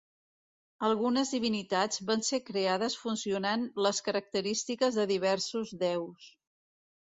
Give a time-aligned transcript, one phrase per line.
[0.87, 6.35] Algunes divinitats van ser creades fusionant les característiques de diversos déus.